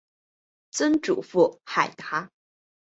[0.71, 2.31] 曾祖父海达。